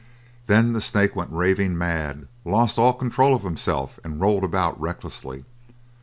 [0.47, 5.45] Then that snake went raving mad, lost all control of himself, and rolled about recklessly.